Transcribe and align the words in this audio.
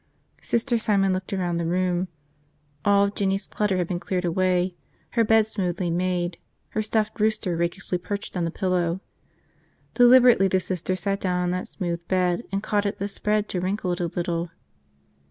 Sister 0.41 0.79
Simon 0.79 1.13
looked 1.13 1.31
around 1.31 1.57
the 1.57 1.65
room. 1.67 2.07
All 2.83 3.03
of 3.05 3.13
Jinny's 3.13 3.45
clutter 3.45 3.77
had 3.77 3.85
been 3.85 3.99
cleared 3.99 4.25
away, 4.25 4.73
her 5.11 5.23
bed 5.23 5.45
smoothly 5.45 5.91
made, 5.91 6.39
her 6.69 6.81
stuffed 6.81 7.19
rooster 7.19 7.55
rakishly 7.55 7.99
perched 7.99 8.35
on 8.35 8.43
the 8.43 8.49
pillow. 8.49 8.99
Deliberately 9.93 10.47
the 10.47 10.59
Sister 10.59 10.95
sat 10.95 11.21
down 11.21 11.43
on 11.43 11.51
that 11.51 11.67
smooth 11.67 12.01
bed 12.07 12.43
and 12.51 12.63
caught 12.63 12.87
at 12.87 12.97
the 12.97 13.07
spread 13.07 13.47
to 13.49 13.59
wrinkle 13.61 13.91
it 13.91 13.99
a 13.99 14.07
little. 14.07 14.49